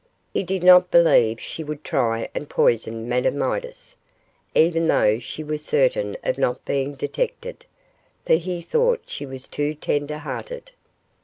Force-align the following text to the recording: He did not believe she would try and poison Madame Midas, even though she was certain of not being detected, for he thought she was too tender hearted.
He 0.33 0.41
did 0.41 0.63
not 0.63 0.89
believe 0.89 1.39
she 1.39 1.63
would 1.63 1.83
try 1.83 2.27
and 2.33 2.49
poison 2.49 3.07
Madame 3.07 3.37
Midas, 3.37 3.95
even 4.55 4.87
though 4.87 5.19
she 5.19 5.43
was 5.43 5.63
certain 5.63 6.17
of 6.23 6.39
not 6.39 6.65
being 6.65 6.95
detected, 6.95 7.65
for 8.25 8.33
he 8.33 8.63
thought 8.63 9.03
she 9.05 9.27
was 9.27 9.47
too 9.47 9.75
tender 9.75 10.17
hearted. 10.17 10.71